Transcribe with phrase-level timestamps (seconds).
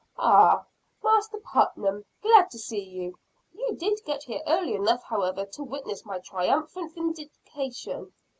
[0.17, 0.65] "Ah,
[1.03, 3.19] Master Putnam, glad to see you.
[3.53, 8.11] You did get here early enough however to witness my triumphant vindication.